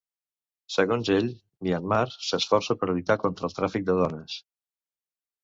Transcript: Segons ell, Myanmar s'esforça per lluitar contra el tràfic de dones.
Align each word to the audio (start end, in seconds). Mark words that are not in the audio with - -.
Segons 0.75 1.11
ell, 1.15 1.29
Myanmar 1.67 1.99
s'esforça 2.29 2.77
per 2.81 2.91
lluitar 2.93 3.19
contra 3.27 3.49
el 3.51 3.55
tràfic 3.61 3.87
de 3.93 3.99
dones. 4.03 4.41